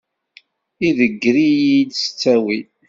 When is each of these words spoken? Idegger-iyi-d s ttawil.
Idegger-iyi-d 0.87 1.91
s 2.01 2.03
ttawil. 2.05 2.65